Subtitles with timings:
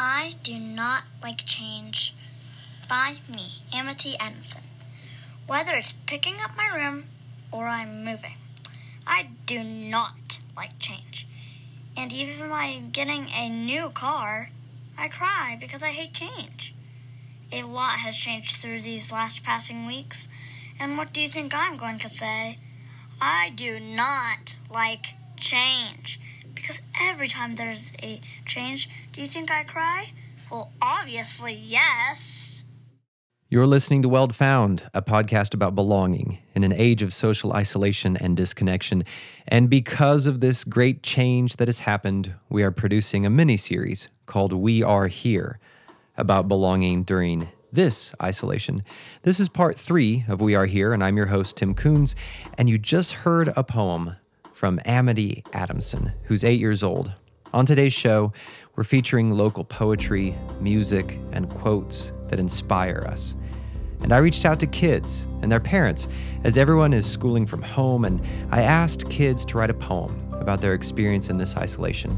[0.00, 2.14] I Do Not Like Change
[2.88, 4.62] by me, Amity Adamson.
[5.48, 7.06] Whether it's picking up my room
[7.50, 8.36] or I'm moving,
[9.08, 11.26] I do not like change.
[11.96, 14.50] And even by getting a new car,
[14.96, 16.76] I cry because I hate change.
[17.50, 20.28] A lot has changed through these last passing weeks,
[20.78, 22.56] and what do you think I'm going to say?
[23.20, 26.20] I do not like change.
[26.60, 30.12] Because every time there's a change, do you think I cry?
[30.50, 32.64] Well, obviously, yes.
[33.48, 38.16] You're listening to Weld Found, a podcast about belonging in an age of social isolation
[38.16, 39.04] and disconnection.
[39.46, 44.08] And because of this great change that has happened, we are producing a mini series
[44.26, 45.60] called We Are Here
[46.16, 48.82] about belonging during this isolation.
[49.22, 52.16] This is part three of We Are Here, and I'm your host, Tim Coons.
[52.58, 54.16] And you just heard a poem
[54.58, 57.12] from Amity Adamson, who's eight years old.
[57.54, 58.32] On today's show,
[58.74, 63.36] we're featuring local poetry, music, and quotes that inspire us.
[64.02, 66.08] And I reached out to kids and their parents
[66.42, 68.20] as everyone is schooling from home, and
[68.50, 72.10] I asked kids to write a poem about their experience in this isolation.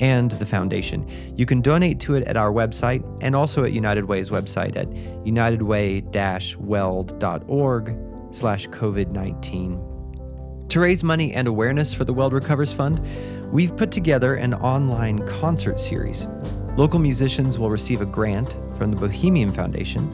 [0.00, 1.06] and the foundation.
[1.36, 4.88] You can donate to it at our website and also at United Way's website at
[5.24, 7.96] unitedway-weld.org
[8.30, 10.68] slash COVID-19.
[10.68, 13.00] To raise money and awareness for the Weld Recovers Fund,
[13.50, 16.28] we've put together an online concert series.
[16.76, 20.12] Local musicians will receive a grant from the Bohemian Foundation,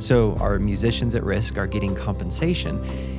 [0.00, 2.78] so our musicians at risk are getting compensation,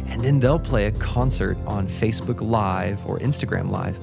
[0.10, 4.00] and then they'll play a concert on Facebook Live or Instagram Live.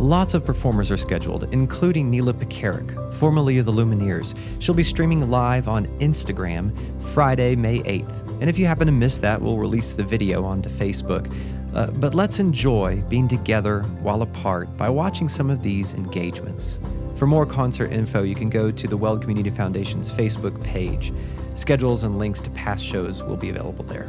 [0.00, 4.34] Lots of performers are scheduled, including Neyla Pekarek, formerly of the Lumineers.
[4.58, 6.72] She'll be streaming live on Instagram
[7.12, 8.40] Friday, May 8th.
[8.40, 11.30] And if you happen to miss that, we'll release the video onto Facebook.
[11.74, 16.78] Uh, but let's enjoy being together while apart by watching some of these engagements.
[17.18, 21.12] For more concert info, you can go to the Weld Community Foundation's Facebook page.
[21.56, 24.08] Schedules and links to past shows will be available there.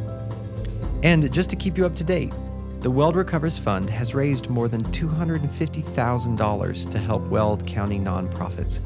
[1.03, 2.31] And just to keep you up to date,
[2.81, 8.79] the Weld Recovers Fund has raised more than $250,000 to help Weld County nonprofits.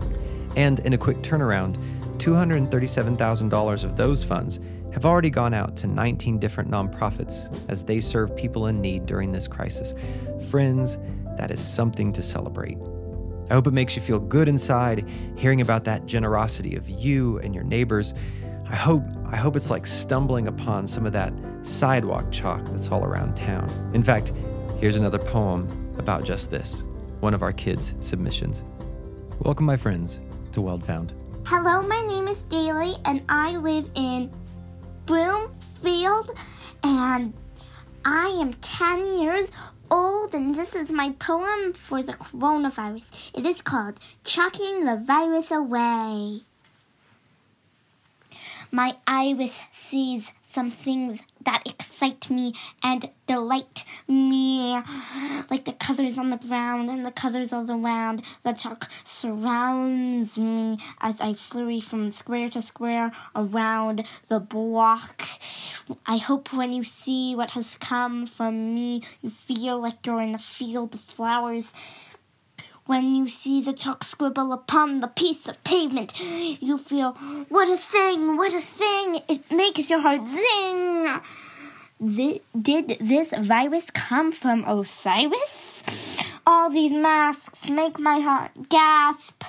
[0.57, 1.77] And in a quick turnaround,
[2.17, 4.59] $237,000 of those funds
[4.91, 9.31] have already gone out to 19 different nonprofits as they serve people in need during
[9.31, 9.93] this crisis.
[10.49, 10.97] Friends,
[11.37, 12.77] that is something to celebrate.
[13.49, 15.07] I hope it makes you feel good inside
[15.37, 18.13] hearing about that generosity of you and your neighbors.
[18.67, 21.31] I hope I hope it's like stumbling upon some of that
[21.65, 23.67] sidewalk chalk that's all around town.
[23.93, 24.31] In fact,
[24.79, 25.67] here's another poem
[25.97, 26.83] about just this,
[27.19, 28.63] one of our kids' submissions.
[29.39, 30.19] Welcome, my friends,
[30.51, 31.13] to Weld Found.
[31.47, 34.31] Hello, my name is Daly, and I live in
[35.05, 36.31] Broomfield,
[36.83, 37.33] and
[38.05, 39.51] I am 10 years
[39.89, 43.31] old, and this is my poem for the coronavirus.
[43.33, 46.41] It is called Chucking the Virus Away.
[48.75, 52.53] My iris sees some things that excite me
[52.83, 54.73] and delight me,
[55.49, 58.23] like the colors on the ground and the colors all around.
[58.43, 65.23] The chalk surrounds me as I flurry from square to square around the block.
[66.05, 70.35] I hope when you see what has come from me, you feel like you're in
[70.35, 71.71] a field of flowers
[72.85, 77.13] when you see the chalk scribble upon the piece of pavement, you feel,
[77.49, 79.21] what a thing, what a thing.
[79.27, 81.21] It makes your heart zing.
[82.15, 85.83] Th- did this virus come from Osiris?
[86.45, 89.43] All these masks make my heart gasp.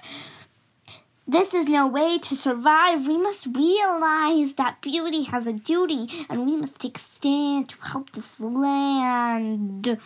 [1.29, 3.09] This is no way to survive.
[3.09, 7.77] We must realize that beauty has a duty, and we must take a stand to
[7.83, 9.99] help this land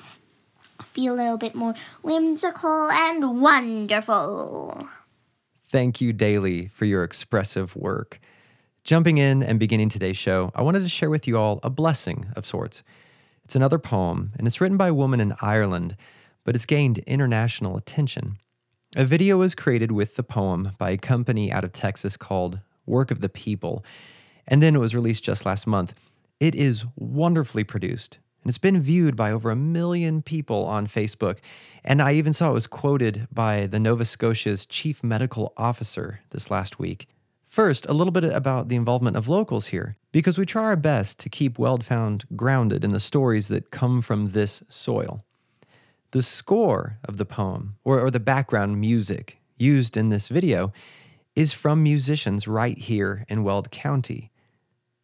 [0.94, 4.88] be a little bit more whimsical and wonderful.
[5.70, 8.20] Thank you, Daly, for your expressive work.
[8.82, 12.26] Jumping in and beginning today's show, I wanted to share with you all a blessing
[12.34, 12.82] of sorts.
[13.44, 15.96] It's another poem, and it's written by a woman in Ireland,
[16.44, 18.38] but it's gained international attention.
[18.96, 23.10] A video was created with the poem by a company out of Texas called Work
[23.10, 23.84] of the People,
[24.48, 25.94] and then it was released just last month.
[26.40, 31.38] It is wonderfully produced And it's been viewed by over a million people on Facebook.
[31.84, 36.50] And I even saw it was quoted by the Nova Scotia's chief medical officer this
[36.50, 37.06] last week.
[37.46, 41.18] First, a little bit about the involvement of locals here, because we try our best
[41.18, 45.24] to keep Weld Found grounded in the stories that come from this soil.
[46.12, 50.72] The score of the poem, or, or the background music used in this video,
[51.34, 54.30] is from musicians right here in Weld County.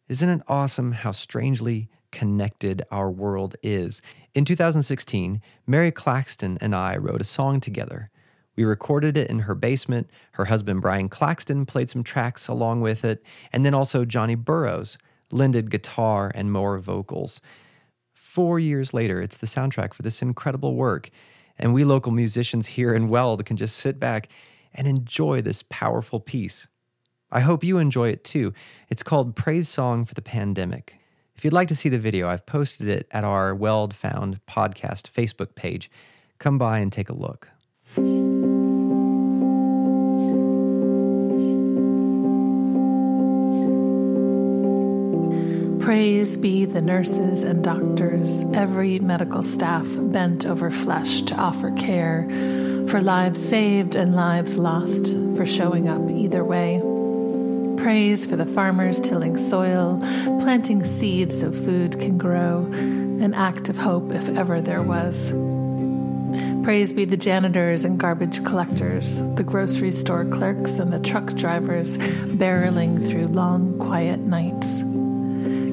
[0.07, 4.01] Isn't it awesome how strangely connected our world is?
[4.33, 8.09] In 2016, Mary Claxton and I wrote a song together.
[8.55, 10.09] We recorded it in her basement.
[10.31, 13.21] Her husband, Brian Claxton, played some tracks along with it.
[13.53, 14.97] And then also Johnny Burrows
[15.29, 17.39] lended guitar and more vocals.
[18.15, 21.11] Four years later, it's the soundtrack for this incredible work.
[21.59, 24.27] And we local musicians here in Weld can just sit back
[24.73, 26.67] and enjoy this powerful piece.
[27.31, 28.55] I hope you enjoy it too.
[28.89, 30.97] It's called Praise Song for the Pandemic.
[31.37, 35.11] If you'd like to see the video, I've posted it at our Weld Found podcast
[35.11, 35.91] Facebook page.
[36.39, 37.47] Come by and take a look.
[45.79, 52.27] Praise be the nurses and doctors, every medical staff bent over flesh to offer care,
[52.89, 56.81] for lives saved and lives lost, for showing up either way.
[57.77, 59.99] Praise for the farmers tilling soil,
[60.41, 65.31] planting seeds so food can grow, an act of hope if ever there was.
[66.63, 71.97] Praise be the janitors and garbage collectors, the grocery store clerks and the truck drivers
[71.97, 74.83] barreling through long, quiet nights.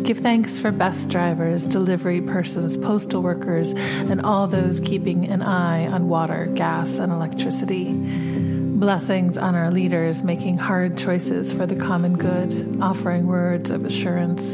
[0.04, 5.86] Give thanks for bus drivers, delivery persons, postal workers, and all those keeping an eye
[5.86, 7.86] on water, gas, and electricity.
[8.84, 14.50] Blessings on our leaders making hard choices for the common good, offering words of assurance.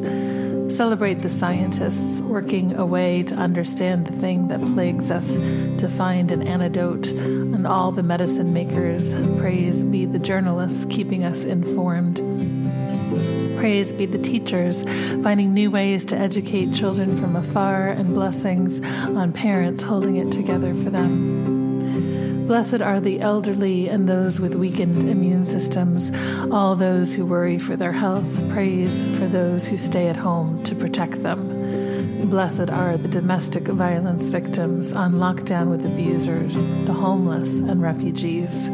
[0.72, 6.46] Celebrate the scientists working away to understand the thing that plagues us, to find an
[6.46, 9.12] antidote, and all the medicine makers.
[9.40, 12.18] Praise be the journalists keeping us informed.
[13.58, 14.84] Praise be the teachers,
[15.24, 20.72] finding new ways to educate children from afar, and blessings on parents holding it together
[20.72, 21.59] for them.
[22.50, 26.11] Blessed are the elderly and those with weakened immune systems,
[26.50, 28.26] all those who worry for their health.
[28.50, 32.29] Praise for those who stay at home to protect them.
[32.29, 36.56] Blessed are the domestic violence victims on lockdown with abusers,
[36.87, 38.69] the homeless, and refugees.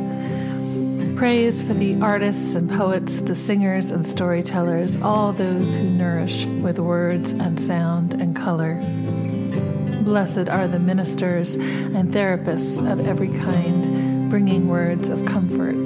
[1.19, 6.79] Praise for the artists and poets, the singers and storytellers, all those who nourish with
[6.79, 8.81] words and sound and color.
[10.07, 15.83] Blessed are the ministers and therapists of every kind, bringing words of comfort.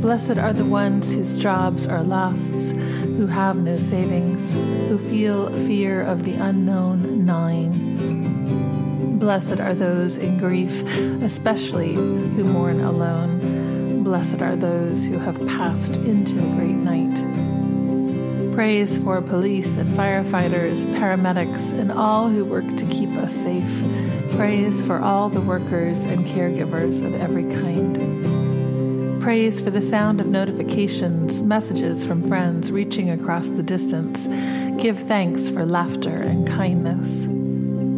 [0.00, 6.00] Blessed are the ones whose jobs are lost, who have no savings, who feel fear
[6.00, 9.18] of the unknown gnawing.
[9.18, 10.84] Blessed are those in grief,
[11.20, 14.04] especially who mourn alone.
[14.04, 17.29] Blessed are those who have passed into the great night.
[18.60, 23.84] Praise for police and firefighters, paramedics, and all who work to keep us safe.
[24.36, 29.22] Praise for all the workers and caregivers of every kind.
[29.22, 34.26] Praise for the sound of notifications, messages from friends reaching across the distance.
[34.76, 37.26] Give thanks for laughter and kindness.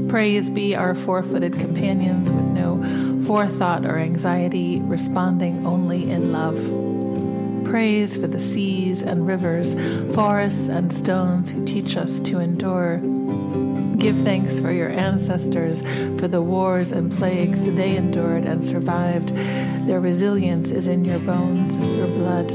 [0.08, 2.80] Praise be our four footed companions with no
[3.24, 6.91] forethought or anxiety, responding only in love.
[7.72, 9.72] Praise for the seas and rivers,
[10.14, 12.98] forests and stones who teach us to endure.
[13.96, 15.80] Give thanks for your ancestors,
[16.20, 19.30] for the wars and plagues they endured and survived.
[19.86, 22.48] Their resilience is in your bones, your blood.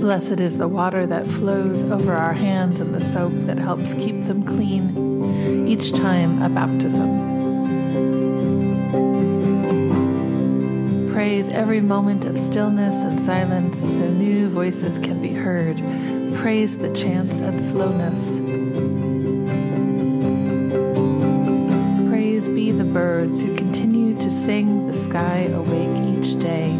[0.00, 4.22] Blessed is the water that flows over our hands and the soap that helps keep
[4.22, 7.33] them clean each time a baptism.
[11.34, 15.78] Praise every moment of stillness and silence so new voices can be heard.
[16.38, 18.38] Praise the chance and slowness.
[22.08, 26.70] Praise be the birds who continue to sing the sky awake each day.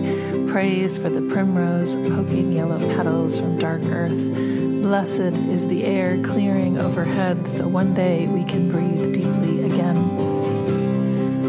[0.46, 4.30] Praise for the primrose poking yellow petals from dark earth.
[4.82, 9.96] Blessed is the air clearing overhead so one day we can breathe deeply again.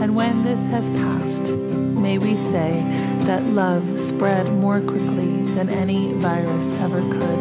[0.02, 1.54] And when this has passed,
[2.06, 2.84] may we say
[3.22, 7.40] that love spread more quickly than any virus ever could.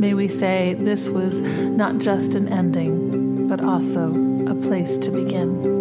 [0.00, 4.08] May we say this was not just an ending, but also
[4.50, 5.73] a place to begin.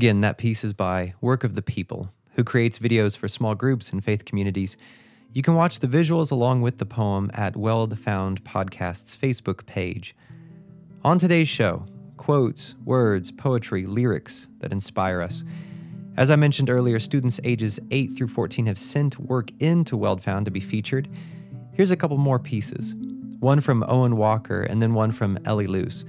[0.00, 3.92] Again, that piece is by Work of the People, who creates videos for small groups
[3.92, 4.78] and faith communities.
[5.34, 10.16] You can watch the visuals along with the poem at Weld Found Podcast's Facebook page.
[11.04, 11.84] On today's show,
[12.16, 15.44] quotes, words, poetry, lyrics that inspire us.
[16.16, 20.50] As I mentioned earlier, students ages 8 through 14 have sent work into WeldFound to
[20.50, 21.10] be featured.
[21.74, 22.94] Here's a couple more pieces
[23.40, 26.06] one from Owen Walker and then one from Ellie Luce.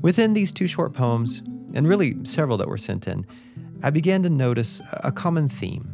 [0.00, 1.42] Within these two short poems,
[1.76, 3.26] and really several that were sent in,
[3.82, 5.92] I began to notice a common theme.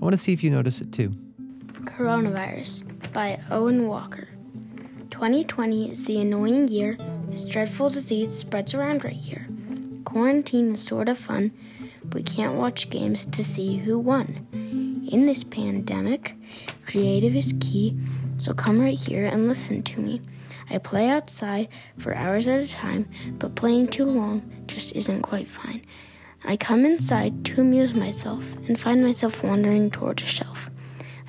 [0.00, 1.14] I want to see if you notice it too.
[1.82, 4.28] Coronavirus by Owen Walker.
[5.10, 6.96] 2020 is the annoying year.
[7.28, 9.46] This dreadful disease spreads around right here.
[10.04, 11.52] Quarantine is sort of fun.
[12.02, 14.46] But we can't watch games to see who won.
[15.12, 16.34] In this pandemic,
[16.86, 17.94] creative is key,
[18.38, 20.22] so come right here and listen to me.
[20.70, 23.08] I play outside for hours at a time,
[23.38, 25.82] but playing too long just isn't quite fine.
[26.44, 30.70] I come inside to amuse myself and find myself wandering toward a shelf.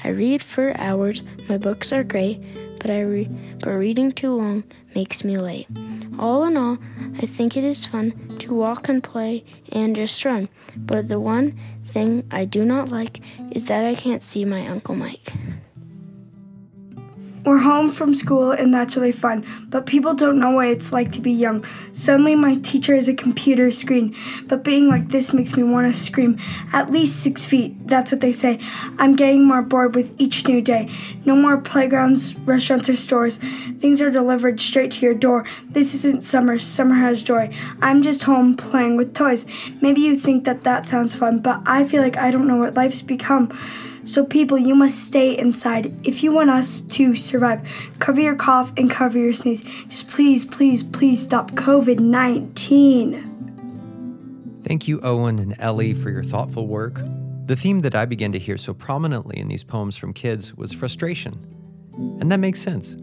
[0.03, 2.39] I read for hours, my books are great,
[2.79, 3.29] but I re-
[3.59, 4.63] but reading too long
[4.95, 5.67] makes me late.
[6.17, 6.77] All in all,
[7.17, 10.49] I think it is fun to walk and play and just run.
[10.75, 13.21] But the one thing I do not like
[13.51, 15.33] is that I can't see my Uncle Mike.
[17.43, 21.11] We're home from school and that's really fun, but people don't know what it's like
[21.13, 21.65] to be young.
[21.91, 25.99] Suddenly, my teacher is a computer screen, but being like this makes me want to
[25.99, 26.37] scream.
[26.71, 28.59] At least six feet, that's what they say.
[28.99, 30.87] I'm getting more bored with each new day.
[31.25, 33.37] No more playgrounds, restaurants, or stores.
[33.79, 35.45] Things are delivered straight to your door.
[35.67, 37.51] This isn't summer, summer has joy.
[37.81, 39.47] I'm just home playing with toys.
[39.81, 42.75] Maybe you think that that sounds fun, but I feel like I don't know what
[42.75, 43.51] life's become.
[44.11, 47.65] So, people, you must stay inside if you want us to survive.
[47.99, 49.61] Cover your cough and cover your sneeze.
[49.87, 54.59] Just please, please, please stop COVID 19.
[54.65, 56.99] Thank you, Owen and Ellie, for your thoughtful work.
[57.45, 60.73] The theme that I began to hear so prominently in these poems from kids was
[60.73, 61.39] frustration.
[62.19, 62.97] And that makes sense.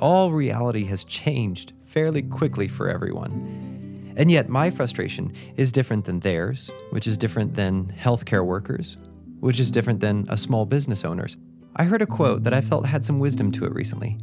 [0.00, 4.14] All reality has changed fairly quickly for everyone.
[4.16, 8.96] And yet, my frustration is different than theirs, which is different than healthcare workers,
[9.40, 11.36] which is different than a small business owner's.
[11.76, 14.18] I heard a quote that I felt had some wisdom to it recently.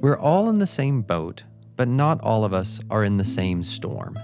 [0.00, 1.42] We're all in the same boat,
[1.76, 4.16] but not all of us are in the same storm.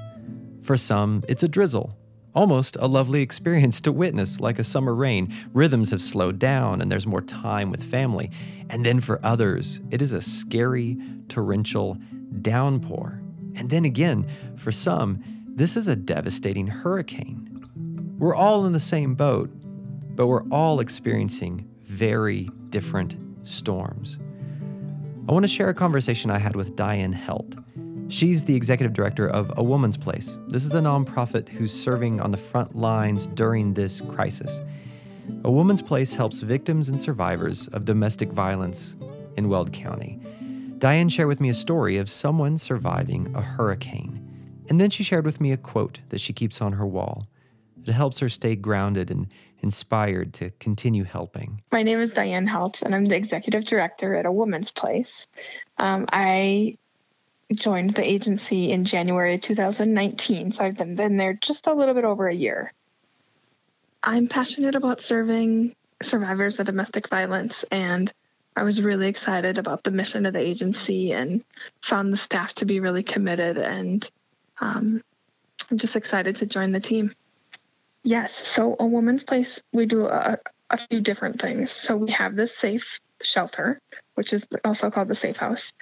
[0.63, 1.97] For some, it's a drizzle,
[2.35, 5.35] almost a lovely experience to witness, like a summer rain.
[5.53, 8.31] Rhythms have slowed down and there's more time with family.
[8.69, 10.99] And then for others, it is a scary,
[11.29, 11.99] torrential
[12.43, 13.23] downpour.
[13.55, 17.49] And then again, for some, this is a devastating hurricane.
[18.19, 19.51] We're all in the same boat,
[20.17, 24.19] but we're all experiencing very different storms.
[25.29, 27.55] I want to share a conversation I had with Diane Helt.
[28.09, 30.39] She's the executive director of A Woman's Place.
[30.49, 34.61] This is a nonprofit who's serving on the front lines during this crisis.
[35.45, 38.95] A Woman's Place helps victims and survivors of domestic violence
[39.37, 40.21] in Weld County.
[40.79, 44.23] Diane shared with me a story of someone surviving a hurricane.
[44.69, 47.27] And then she shared with me a quote that she keeps on her wall.
[47.89, 51.63] It helps her stay grounded and inspired to continue helping?
[51.73, 55.27] My name is Diane Helt, and I'm the executive director at A Woman's Place.
[55.79, 56.79] Um, I
[57.55, 62.05] joined the agency in January 2019, so I've been, been there just a little bit
[62.05, 62.73] over a year.
[64.03, 68.13] I'm passionate about serving survivors of domestic violence, and
[68.57, 71.43] I was really excited about the mission of the agency and
[71.83, 73.59] found the staff to be really committed.
[73.59, 74.09] And
[74.61, 75.03] um,
[75.71, 77.13] I'm just excited to join the team.
[78.07, 78.47] Yes.
[78.47, 80.39] So, a woman's place, we do a,
[80.71, 81.73] a few different things.
[81.73, 83.81] So, we have this safe shelter,
[84.15, 85.73] which is also called the safe house.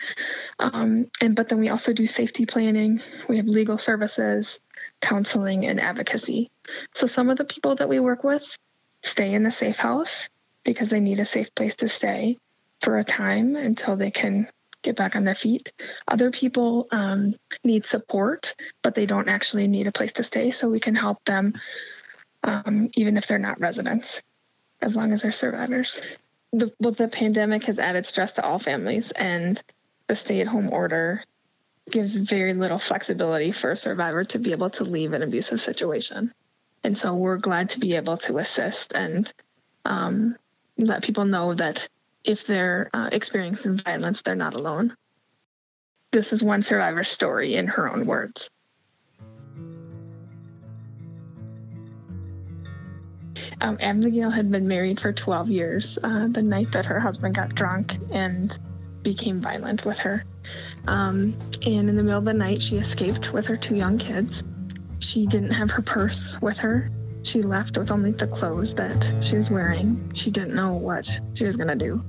[0.59, 3.02] Um, and but then we also do safety planning.
[3.28, 4.59] We have legal services,
[5.02, 6.50] counseling, and advocacy.
[6.95, 8.57] So some of the people that we work with
[9.02, 10.31] stay in the safe house
[10.64, 12.38] because they need a safe place to stay
[12.81, 14.49] for a time until they can
[14.83, 15.73] get back on their feet.
[16.09, 20.50] Other people um, need support, but they don't actually need a place to stay.
[20.50, 21.54] So we can help them
[22.45, 24.23] um, even if they're not residents,
[24.81, 26.01] as long as they're survivors.
[26.53, 29.61] The, well, the pandemic has added stress to all families, and
[30.07, 31.25] the stay at home order
[31.91, 36.33] gives very little flexibility for a survivor to be able to leave an abusive situation.
[36.83, 39.33] And so we're glad to be able to assist and
[39.85, 40.37] um,
[40.79, 41.89] let people know that
[42.23, 44.97] if they're uh, experiencing violence, they're not alone.
[46.11, 48.49] This is one survivor's story in her own words.
[53.64, 57.54] Um, Abigail had been married for 12 years uh, the night that her husband got
[57.54, 58.59] drunk and
[59.00, 60.23] became violent with her.
[60.87, 64.42] Um, and in the middle of the night, she escaped with her two young kids.
[64.99, 66.90] she didn't have her purse with her.
[67.23, 70.12] She left with only the clothes that she was wearing.
[70.12, 72.04] She didn't know what she was going to do.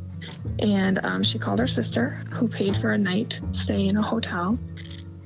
[0.59, 4.59] And um, she called her sister, who paid for a night stay in a hotel.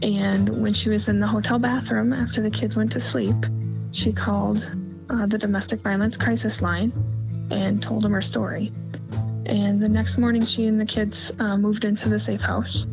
[0.04, 3.48] And when she was in the hotel bathroom after the kids went to sleep,
[3.92, 4.64] she called
[5.10, 6.92] uh, the domestic violence crisis line
[7.52, 8.72] and told them her story.
[9.46, 12.86] And the next morning, she and the kids uh, moved into the safe house.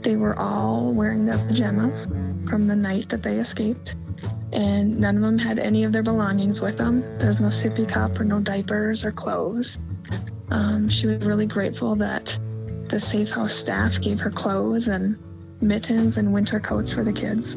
[0.00, 2.06] They were all wearing their pajamas
[2.48, 3.94] from the night that they escaped,
[4.52, 7.02] and none of them had any of their belongings with them.
[7.18, 9.78] There was no sippy cup or no diapers or clothes.
[10.50, 12.38] Um, she was really grateful that
[12.88, 15.18] the safe house staff gave her clothes and
[15.60, 17.56] mittens and winter coats for the kids.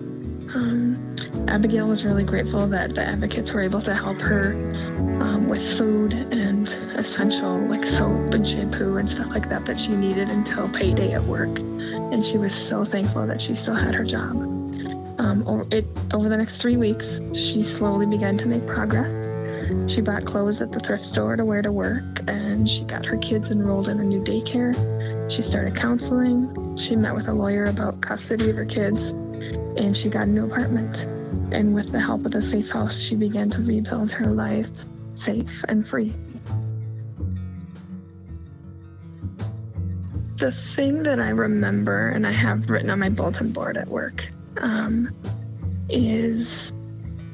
[1.47, 4.53] Abigail was really grateful that the advocates were able to help her
[5.21, 9.95] um, with food and essential like soap and shampoo and stuff like that that she
[9.95, 11.57] needed until payday at work.
[11.57, 14.31] And she was so thankful that she still had her job.
[15.19, 19.25] Um, it, over the next three weeks, she slowly began to make progress.
[19.91, 23.17] She bought clothes at the thrift store to wear to work, and she got her
[23.17, 24.73] kids enrolled in a new daycare.
[25.29, 26.77] She started counseling.
[26.77, 29.07] She met with a lawyer about custody of her kids,
[29.77, 31.05] and she got a new apartment.
[31.51, 34.69] And with the help of the safe house, she began to rebuild her life
[35.15, 36.13] safe and free.
[40.37, 44.23] The thing that I remember, and I have written on my bulletin board at work,
[44.57, 45.15] um,
[45.89, 46.71] is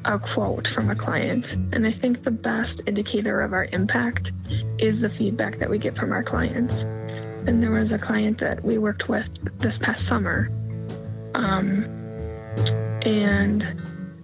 [0.06, 1.54] a quote from a client.
[1.74, 4.32] And I think the best indicator of our impact
[4.80, 6.76] is the feedback that we get from our clients.
[7.46, 9.28] And there was a client that we worked with
[9.60, 10.50] this past summer,
[11.36, 11.84] um,
[13.06, 13.66] and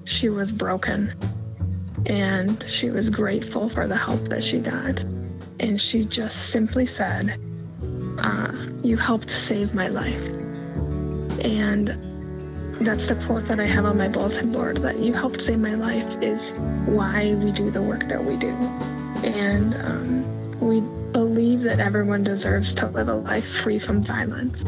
[0.09, 1.13] she was broken.
[2.05, 4.99] And she was grateful for the help that she got.
[5.59, 7.39] And she just simply said,
[8.17, 8.51] uh,
[8.81, 10.23] You helped save my life.
[11.43, 11.89] And
[12.81, 15.75] that's the quote that I have on my bulletin board that you helped save my
[15.75, 16.51] life is
[16.85, 18.49] why we do the work that we do.
[19.23, 20.79] And um, we
[21.11, 24.63] believe that everyone deserves to live a life free from violence.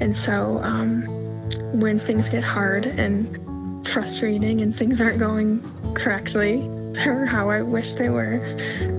[0.00, 1.02] And so um,
[1.72, 3.49] when things get hard and
[3.92, 5.60] frustrating and things aren't going
[5.94, 6.66] correctly
[7.06, 8.40] or how I wish they were,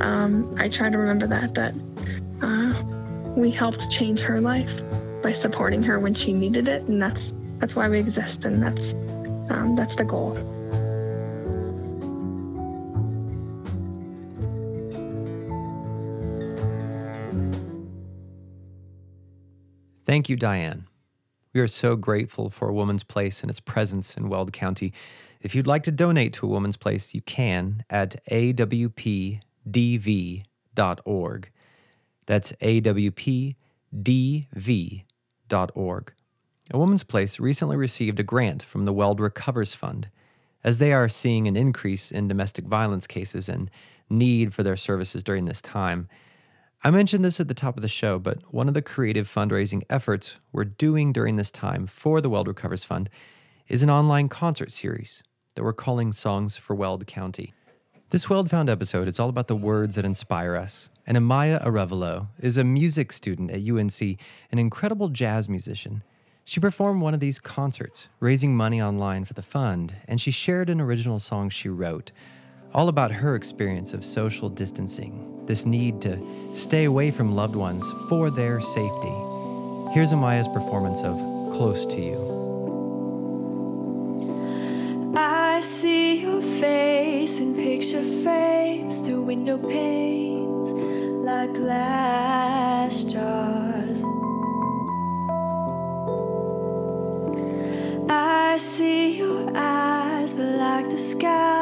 [0.01, 1.73] um, I try to remember that, that
[2.41, 2.83] uh,
[3.35, 4.71] we helped change her life
[5.21, 6.83] by supporting her when she needed it.
[6.83, 8.93] And that's that's why we exist, and that's
[9.51, 10.35] um, that's the goal.
[20.05, 20.87] Thank you, Diane.
[21.53, 24.93] We are so grateful for a woman's place and its presence in Weld County.
[25.41, 29.41] If you'd like to donate to a woman's place, you can at awpdv.org.
[32.25, 33.55] That's awpdv.org.
[36.73, 40.07] A Woman's Place recently received a grant from the Weld Recovers Fund,
[40.63, 43.69] as they are seeing an increase in domestic violence cases and
[44.09, 46.07] need for their services during this time.
[46.83, 49.83] I mentioned this at the top of the show, but one of the creative fundraising
[49.87, 53.07] efforts we're doing during this time for the Weld Recovers Fund
[53.67, 55.21] is an online concert series
[55.53, 57.53] that we're calling Songs for Weld County.
[58.09, 60.89] This Weld Found episode is all about the words that inspire us.
[61.05, 64.01] And Amaya Arevalo is a music student at UNC,
[64.51, 66.01] an incredible jazz musician.
[66.45, 70.67] She performed one of these concerts, raising money online for the fund, and she shared
[70.67, 72.11] an original song she wrote,
[72.73, 76.17] all about her experience of social distancing, this need to
[76.53, 79.13] stay away from loved ones for their safety.
[79.93, 81.15] Here's Amaya's performance of
[81.53, 82.31] Close to You.
[85.15, 94.05] I see your face in picture frames through window panes like glass jars.
[98.09, 101.60] I see your eyes, but like the skies,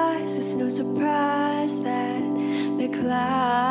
[0.70, 2.22] it's no surprise that
[2.78, 3.69] they're clouded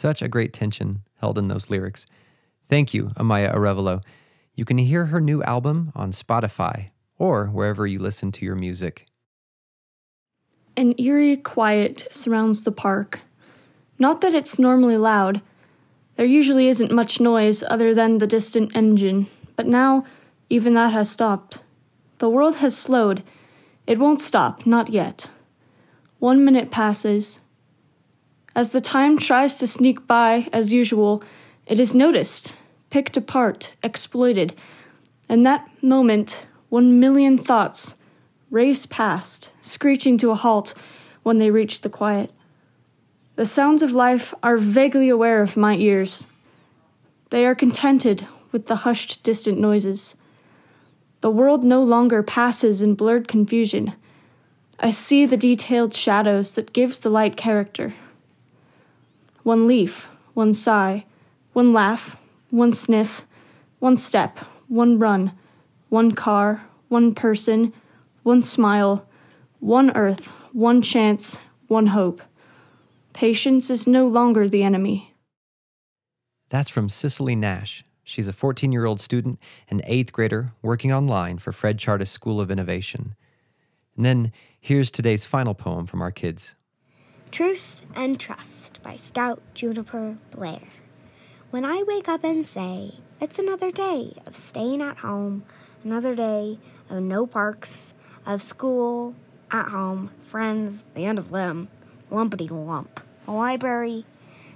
[0.00, 2.06] Such a great tension held in those lyrics.
[2.70, 4.02] Thank you, Amaya Arevalo.
[4.54, 9.04] You can hear her new album on Spotify or wherever you listen to your music.
[10.74, 13.20] An eerie quiet surrounds the park.
[13.98, 15.42] Not that it's normally loud.
[16.16, 20.06] There usually isn't much noise other than the distant engine, but now
[20.48, 21.62] even that has stopped.
[22.20, 23.22] The world has slowed.
[23.86, 25.28] It won't stop, not yet.
[26.20, 27.39] One minute passes.
[28.54, 31.22] As the time tries to sneak by, as usual,
[31.66, 32.56] it is noticed,
[32.90, 34.54] picked apart, exploited.
[35.28, 37.94] In that moment, one million thoughts
[38.50, 40.74] race past, screeching to a halt
[41.22, 42.32] when they reach the quiet.
[43.36, 46.26] The sounds of life are vaguely aware of my ears.
[47.30, 50.16] They are contented with the hushed, distant noises.
[51.20, 53.94] The world no longer passes in blurred confusion.
[54.80, 57.94] I see the detailed shadows that gives the light character.
[59.42, 61.06] One leaf, one sigh,
[61.52, 62.16] one laugh,
[62.50, 63.24] one sniff,
[63.78, 65.32] one step, one run,
[65.88, 67.72] one car, one person,
[68.22, 69.06] one smile,
[69.58, 72.20] one earth, one chance, one hope.
[73.12, 75.14] Patience is no longer the enemy.
[76.48, 77.84] That's from Cicely Nash.
[78.04, 82.40] She's a 14 year old student and eighth grader working online for Fred Tjardes School
[82.40, 83.14] of Innovation.
[83.96, 86.56] And then here's today's final poem from our kids.
[87.30, 90.62] Truth and Trust by Scout Juniper Blair.
[91.50, 95.44] When I wake up and say, it's another day of staying at home,
[95.84, 96.58] another day
[96.90, 97.94] of no parks,
[98.26, 99.14] of school,
[99.52, 101.68] at home, friends, the end of them,
[102.10, 104.04] lumpity lump, a library,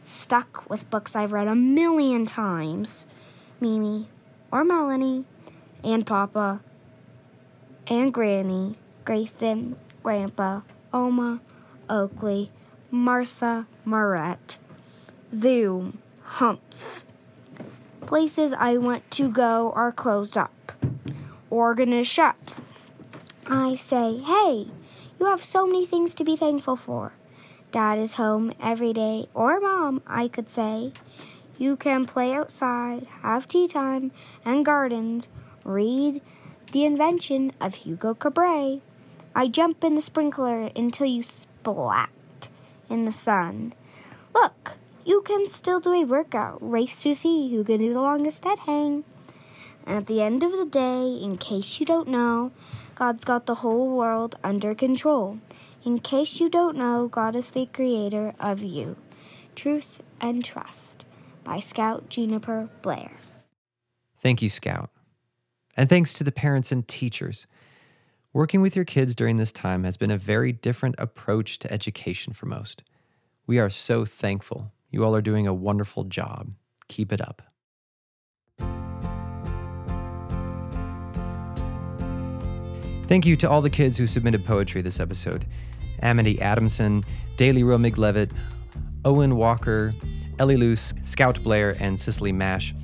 [0.02, 3.06] stuck with books I've read a million times,
[3.60, 4.08] Mimi,
[4.50, 5.24] or Melanie,
[5.84, 6.60] and Papa,
[7.86, 11.40] and Granny, Grayson, Grandpa, Oma,
[11.88, 12.50] Oakley,
[12.94, 14.56] Martha, Marette,
[15.34, 17.04] Zoom, humps.
[18.06, 20.70] Places I want to go are closed up.
[21.50, 22.60] Oregon is shut.
[23.48, 24.68] I say, hey,
[25.18, 27.14] you have so many things to be thankful for.
[27.72, 30.92] Dad is home every day, or mom, I could say.
[31.58, 34.12] You can play outside, have tea time
[34.44, 35.26] and gardens,
[35.64, 36.22] read
[36.70, 38.82] the invention of Hugo Cabret.
[39.34, 42.10] I jump in the sprinkler until you splat
[42.88, 43.74] in the sun.
[44.34, 48.42] Look, you can still do a workout, race to see who can do the longest
[48.42, 49.04] dead hang.
[49.86, 52.52] And at the end of the day, in case you don't know,
[52.94, 55.38] God's got the whole world under control.
[55.84, 58.96] In case you don't know, God is the creator of you.
[59.54, 61.04] Truth and Trust
[61.44, 63.12] by Scout Juniper Blair.
[64.22, 64.88] Thank you, Scout.
[65.76, 67.46] And thanks to the parents and teachers.
[68.34, 72.32] Working with your kids during this time has been a very different approach to education
[72.32, 72.82] for most.
[73.46, 74.72] We are so thankful.
[74.90, 76.50] You all are doing a wonderful job.
[76.88, 77.42] Keep it up.
[83.06, 85.46] Thank you to all the kids who submitted poetry this episode
[86.02, 87.04] Amity Adamson,
[87.36, 88.32] Daly Romig Levitt,
[89.04, 89.92] Owen Walker,
[90.40, 92.74] Ellie Luce, Scout Blair, and Cicely Mash.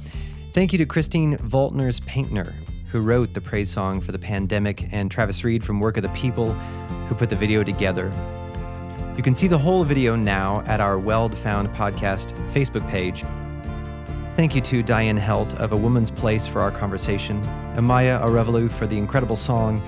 [0.53, 2.53] Thank you to Christine Valters Paintner,
[2.91, 6.09] who wrote the praise song for the pandemic, and Travis Reed from Work of the
[6.11, 8.13] People, who put the video together.
[9.17, 13.25] You can see the whole video now at our Weld Found podcast Facebook page.
[14.37, 17.41] Thank you to Diane Helt of A Woman's Place for our conversation,
[17.77, 19.81] Amaya Arevalo for the incredible song.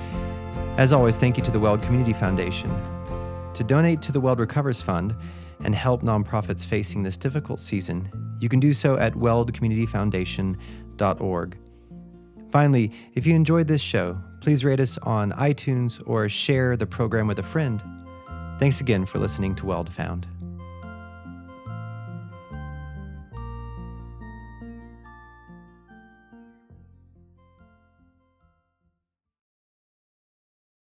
[0.76, 2.70] As always, thank you to the Weld Community Foundation.
[3.54, 5.14] To donate to the Weld Recovers Fund
[5.64, 8.08] and help nonprofits facing this difficult season,
[8.40, 11.56] you can do so at weldcommunityfoundation.org.
[12.52, 17.26] Finally, if you enjoyed this show, please rate us on iTunes or share the program
[17.26, 17.82] with a friend.
[18.58, 20.26] Thanks again for listening to Weld Found.